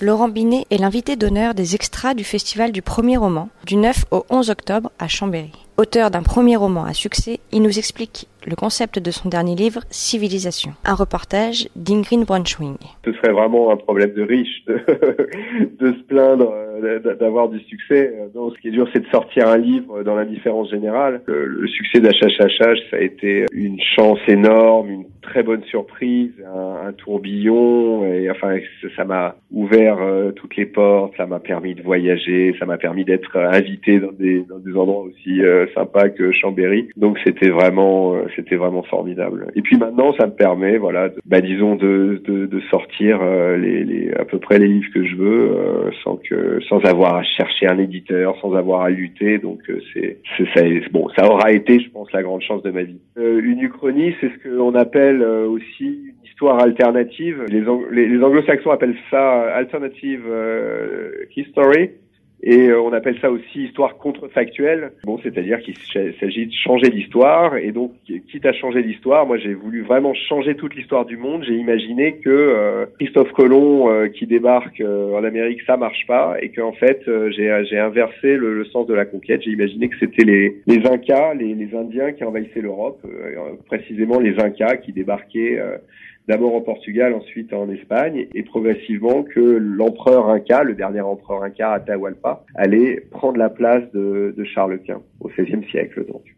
[0.00, 4.24] Laurent Binet est l'invité d'honneur des extras du Festival du premier roman, du 9 au
[4.30, 5.50] 11 octobre à Chambéry.
[5.76, 9.80] Auteur d'un premier roman à succès, il nous explique le concept de son dernier livre,
[9.90, 10.72] Civilisation.
[10.84, 12.76] Un reportage d'Ingrid Braunschwing.
[13.04, 14.78] Ce serait vraiment un problème de riche de,
[15.80, 16.67] se plaindre euh,
[17.18, 18.14] d'avoir du succès.
[18.34, 21.22] Donc, ce qui est dur, c'est de sortir un livre dans l'indifférence générale.
[21.26, 26.92] Le, le succès d'Achachachach, ça a été une chance énorme, une très bonne surprise, un,
[26.92, 28.04] tourbillon.
[28.06, 28.56] Et enfin,
[28.96, 33.04] ça m'a ouvert euh, toutes les portes, ça m'a permis de voyager, ça m'a permis
[33.04, 34.44] d'être invité dans des,
[34.76, 36.88] endroits aussi euh, sympas que Chambéry.
[36.96, 39.50] Donc, c'était vraiment c'était vraiment formidable.
[39.54, 43.84] Et puis maintenant, ça me permet, voilà, bah, disons, de, de, de sortir euh, les,
[43.84, 46.34] les, à peu près les livres que je veux, euh, sans que,
[46.68, 49.38] sans avoir à chercher un éditeur, sans avoir à lutter.
[49.38, 50.18] Donc euh, c'est,
[50.54, 53.00] ça, bon, ça aura été, je pense, la grande chance de ma vie.
[53.16, 57.44] une uchronie, c'est ce qu'on appelle aussi une histoire alternative.
[57.48, 60.22] Les, les, les anglo-saxons appellent ça alternative
[61.36, 61.90] history.
[62.42, 64.92] Et euh, on appelle ça aussi histoire contrefactuelle.
[65.04, 65.74] Bon, c'est-à-dire qu'il
[66.20, 67.56] s'agit de changer l'histoire.
[67.56, 67.92] Et donc,
[68.30, 71.44] quitte à changer l'histoire, moi j'ai voulu vraiment changer toute l'histoire du monde.
[71.44, 76.50] J'ai imaginé que euh, Christophe Colomb euh, qui débarque en Amérique, ça marche pas, et
[76.50, 79.42] qu'en fait j'ai inversé le, le, sens de la conquête.
[79.42, 83.04] J'ai imaginé que c'était les, les Incas, les, les Indiens qui envahissaient l'Europe,
[83.66, 85.58] précisément les Incas qui débarquaient
[86.28, 91.72] d'abord au Portugal, ensuite en Espagne, et progressivement que l'empereur Inca, le dernier empereur Inca,
[91.72, 96.37] Atahualpa, allait prendre la place de, de Charles Quint au XVIe siècle donc.